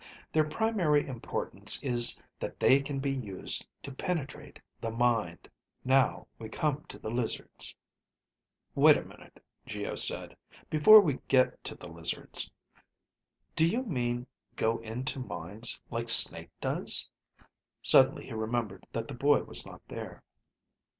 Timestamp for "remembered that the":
18.33-19.13